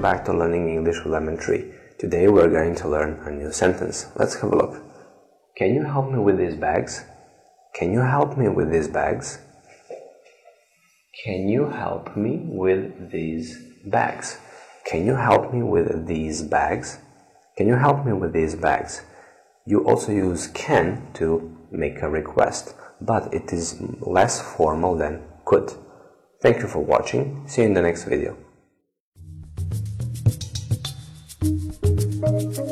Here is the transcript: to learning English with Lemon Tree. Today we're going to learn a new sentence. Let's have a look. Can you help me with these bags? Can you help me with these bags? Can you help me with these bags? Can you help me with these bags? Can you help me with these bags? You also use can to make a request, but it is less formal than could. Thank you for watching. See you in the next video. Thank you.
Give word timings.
to 0.00 0.32
learning 0.32 0.70
English 0.70 1.04
with 1.04 1.12
Lemon 1.12 1.36
Tree. 1.36 1.72
Today 1.98 2.26
we're 2.26 2.48
going 2.48 2.74
to 2.76 2.88
learn 2.88 3.20
a 3.26 3.30
new 3.30 3.52
sentence. 3.52 4.06
Let's 4.16 4.34
have 4.36 4.50
a 4.50 4.56
look. 4.56 4.82
Can 5.54 5.74
you 5.74 5.84
help 5.84 6.10
me 6.10 6.18
with 6.18 6.38
these 6.38 6.56
bags? 6.56 7.04
Can 7.74 7.92
you 7.92 8.00
help 8.00 8.38
me 8.38 8.48
with 8.48 8.70
these 8.72 8.88
bags? 8.88 9.38
Can 11.22 11.48
you 11.48 11.68
help 11.68 12.16
me 12.16 12.38
with 12.42 13.10
these 13.10 13.58
bags? 13.84 14.38
Can 14.86 15.04
you 15.04 15.16
help 15.16 15.52
me 15.52 15.62
with 15.62 16.06
these 16.06 16.40
bags? 16.40 16.98
Can 17.58 17.68
you 17.68 17.74
help 17.74 18.06
me 18.06 18.14
with 18.14 18.32
these 18.32 18.54
bags? 18.54 19.02
You 19.66 19.84
also 19.84 20.12
use 20.12 20.46
can 20.46 21.12
to 21.14 21.54
make 21.70 22.00
a 22.00 22.08
request, 22.08 22.74
but 23.02 23.34
it 23.34 23.52
is 23.52 23.78
less 24.00 24.40
formal 24.40 24.96
than 24.96 25.22
could. 25.44 25.74
Thank 26.40 26.62
you 26.62 26.68
for 26.68 26.82
watching. 26.82 27.46
See 27.46 27.60
you 27.60 27.68
in 27.68 27.74
the 27.74 27.82
next 27.82 28.04
video. 28.04 28.49
Thank 32.30 32.58
you. 32.58 32.69